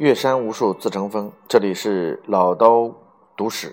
[0.00, 2.90] 岳山无数自成峰，这里是老刀
[3.36, 3.70] 读史。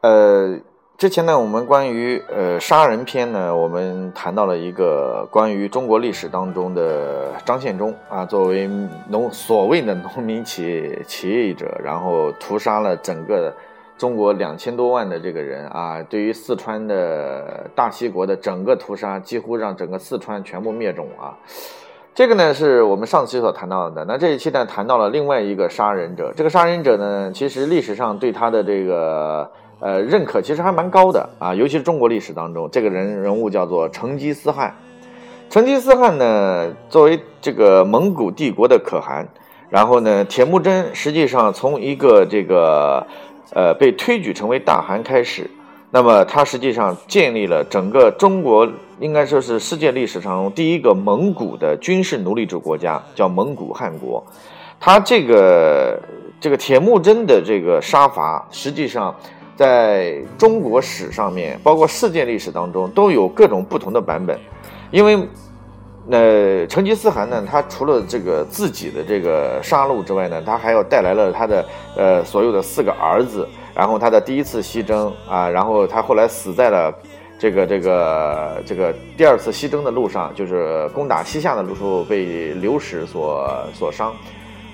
[0.00, 0.60] 呃，
[0.96, 8.70] 之前呢，我们关于呃杀人篇呢，我们谈到了一个关于中国历史当中的张献忠啊，作为
[9.08, 13.52] 农所谓的农民起起义者，然后屠杀了整个
[13.96, 21.36] 中国两千多万的这个人啊，对于四川的大西国的整个屠杀，几乎让整个四川全部灭种啊。
[22.18, 26.32] 这个呢是我们上期所谈到的，那这一期呢谈到了另外一个杀人者。
[26.34, 29.48] 这个杀人者呢，其实历史上对他的这个
[29.78, 34.74] 呃认可其实还蛮高的啊，尤其是中国历史当中，这个人人物叫做成吉思汗。
[35.48, 39.24] 成吉思汗呢，作为这个蒙古帝国的可汗，
[39.70, 43.06] 然后呢，铁木真实际上从一个这个
[43.54, 45.48] 呃被推举成为大汗开始。
[45.90, 48.68] 那么，他实际上建立了整个中国，
[49.00, 54.22] 应该说是世界历史上第一个蒙古的军事奴隶制国家，叫蒙古汗国。
[54.78, 55.98] 他这个
[56.38, 59.14] 这个铁木真的这个杀伐，实际上
[59.56, 64.38] 在中国史上面，包括世界历史当中，都有各种不同的版本。
[64.90, 65.18] 因为，
[66.10, 71.64] 呃，成吉思汗呢，他除了这个自己的这个杀戮之外呢，他还要带来了他的
[71.96, 73.48] 呃所有的四个儿子。
[73.78, 76.92] 然后他的第一次西征啊，然后他后来死在了
[77.38, 84.12] 这个这个这个第二次西征的路上，就是攻打西夏的路数被流矢所所伤。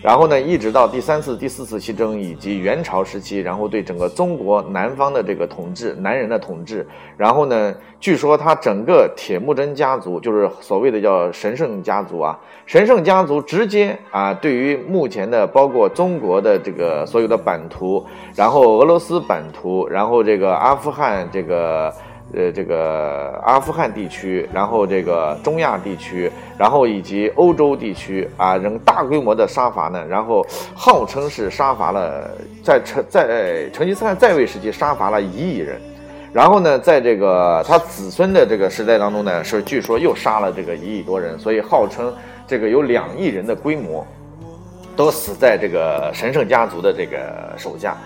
[0.05, 6.87] 然后呢，一直到第三次、第四次西征以及元朝时期，然后对整个中国南方的这个统治，男人的统治。
[7.17, 18.05] 然后呢，据说他整个铁木真家族，就是所谓的叫神圣家族啊，神圣家族直接啊，对于目前的包括中国的这个所有的版图，
[18.37, 21.91] 然后俄罗斯版图，然后这个阿富汗这个。
[22.33, 32.30] 呃，这个阿富汗地区，然后这个中亚地区，然后以及欧洲地区啊，仍大规模的杀伐呢，然后号称是杀伐了，
[32.62, 35.80] 在成在成吉思汗在位时期杀伐了一亿人，
[36.33, 42.13] 然后呢，在这个他子孙的这个时代当中呢，是据说又杀了这个一亿多人，所以号称
[42.48, 44.05] 这个有两亿人的规模，
[44.96, 47.96] 都死在这个神圣家族的这个手下。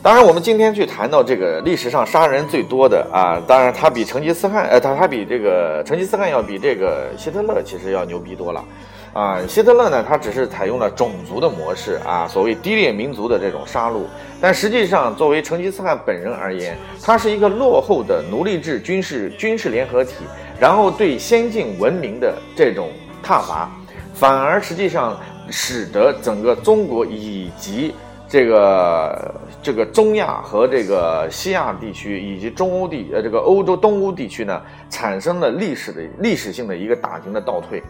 [0.00, 8.64] 当然，我们今天去谈到这个历史上杀人最多的啊，当然他比成吉思汗，呃，他他比这个成吉思汗要比这个希特勒其实要牛逼多了，
[9.12, 14.02] 啊，希特勒呢，他只是采用了种族的模式啊，所谓低劣民族的这种杀戮，
[14.40, 20.14] 但实际上作为成吉思汗本人而言，他是一个落后的奴隶制军事军事联合体，
[20.60, 22.88] 然后对先进文明的这种
[23.22, 23.68] 挞伐，
[24.14, 25.18] 反而实际上
[25.50, 27.92] 使得整个中国以及。
[28.28, 37.82] 这个这个中亚和这个西亚地区以及中欧地呃这个欧洲东欧地区呢，产生了历史的历史性的一个大型的倒退，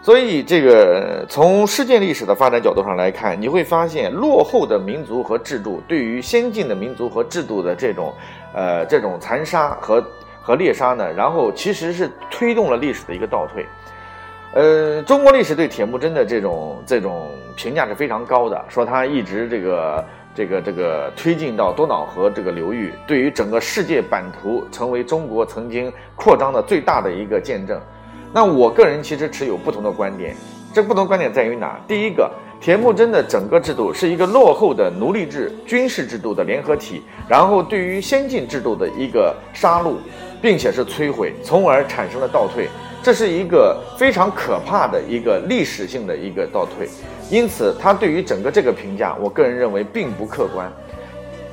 [0.00, 8.10] 所以这个从世界历史的发展角度上来看，你会发现落后的民族和制度对于先进的民族和制度的这种
[8.54, 10.02] 呃这种残杀和
[10.40, 13.66] 和猎杀呢，然后其实是推动了历史的一个倒退。
[14.54, 27.80] 呃，中国历史对铁木真的这种这种评价是非常高的，说他一直这个这个这个推进到多瑙河这个流域，对于整个世界版图成为中国曾经扩张的最大的一个见证。
[28.32, 30.36] 那我个人其实持有不同的观点，
[30.72, 31.76] 这不同观点在于哪？
[31.88, 39.94] 第一个，铁木真的整个制度是一个落后的奴隶制军事制度的联合体，然后对于先进制度的一个杀戮，
[40.40, 42.68] 并且是摧毁，从而产生了倒退。
[43.04, 46.88] 这是一个非常可怕的一个历史性的一个倒退，
[47.30, 50.72] 因此他对于整个这个评价，我个人认为并不客观。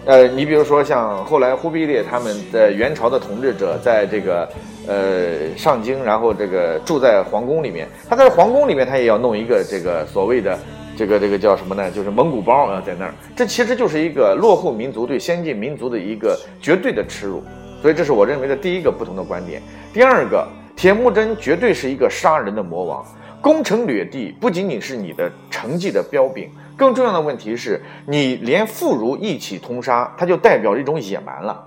[0.05, 4.47] 呃，你比如说像后来忽必烈他们的元朝的统治者，在这个
[4.87, 10.57] 呃上京，然后这个住在皇宫里面，他在皇宫里面他也要弄一个这个所谓的
[10.97, 11.91] 这个这个叫什么呢？
[11.91, 17.43] 就是蒙古包啊，在那儿，这其实就是一个落后民族对先进民族的一个绝对的耻辱。
[17.81, 19.61] 所以这是我认为的第一个不同的观点。
[19.91, 20.47] 第二个。
[20.81, 23.05] 铁木真绝对是一个杀人的魔王，
[23.39, 31.63] 攻城掠地不仅仅是你的成绩的标炳，更重要的问题是你连妇孺一起通杀，它就代表一种野蛮了，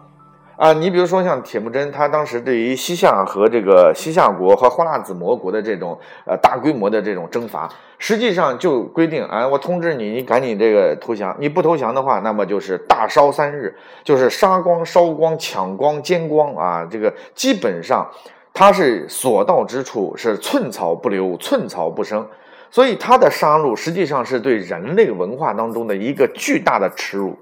[0.56, 5.96] 啊，你比如说像铁木真，他当时对于西夏和这个西夏国和花剌子模国的这种
[6.26, 7.70] 呃大规模的这种征伐，
[8.00, 18.04] 实际上就规定，啊，我通知你，你赶紧这个投降，你不投降的话，那么就是大烧三日，就是杀光、烧光、抢光、歼光啊，这个基本上。
[18.54, 22.26] 他是所到之处是寸草不留，寸草不生，
[22.70, 27.36] 所以他的杀戮实际上是对人类文化当中的一个巨大的耻辱。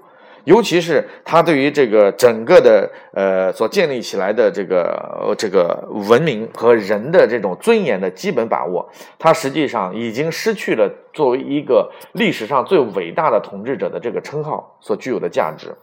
[0.45, 15.73] 尤其是他对于这个整个的呃所建立起来的这个这个文明和人的这种尊严的基本把握，他实际上已经失去了作为一个历史上最伟大的统治者的这个称号所具有的价值。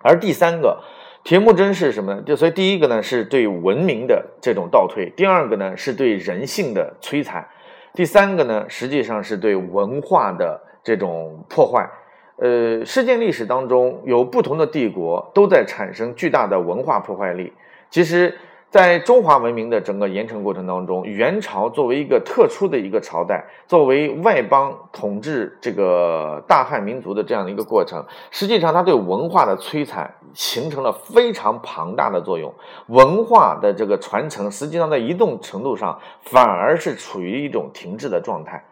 [0.00, 0.80] 而第三个，
[1.24, 2.22] 铁木真是什么呢？
[2.26, 7.46] 就所以第一个呢是对文明的这种倒退，第二个呢是对人性的摧残，
[7.94, 11.88] 第三个呢实际上是对文化的这种破坏。
[12.36, 17.52] 呃，世界历史当中有不同的帝国都在产生巨大的文化破坏力。
[17.88, 18.36] 其实，
[18.72, 32.50] 在中华文明的整个延承过程当中，元朝作为一个特殊的一个朝代，作为外邦统治这个大汉民族的这样的一个过程，实际上它对文化的摧残形成了非常庞大的作用。
[32.86, 38.64] 文化的这个传承，实际上在一定程度上反而是处于一种停滞的状态。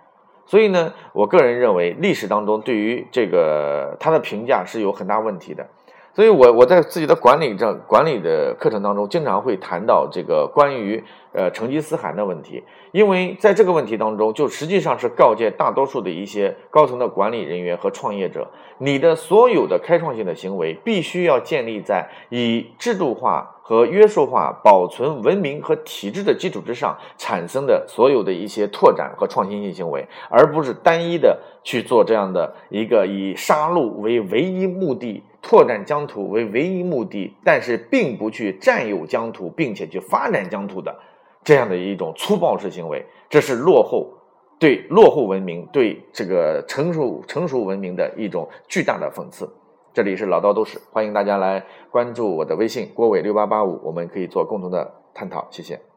[0.46, 5.66] 所以呢，我个人认为历史当中对于这个他的评价是有很大问题的。
[6.12, 11.02] 所以，我我在自己的管理这管理的课程当中，经常会谈到这个关于
[11.32, 12.62] 呃成吉思汗的问题，
[12.92, 18.48] 因为在这个问题当中，就实际上是告诫大多数的一些高层的管理人员和创业者，
[18.78, 23.56] 你的所有的开创性的行为，必须要建立在以制度化。
[23.70, 40.96] 和约束化保存文明和体制的基础之上产生的所有的一些拓展和创新性行为，而不是单一的去做这样的一个以杀戮为唯一目的、拓展疆土为唯一目的，但是并不去占有疆土并且去发展疆土的
[41.42, 44.12] 这样的一种粗暴式行为，这是落后
[44.60, 49.52] 对落后文明对这个成熟成熟文明的一种巨大的讽刺。
[49.92, 55.89] 这里是老道都市，欢迎大家来关注我的微信郭伟六八八五，我们可以做共同的探讨，谢谢。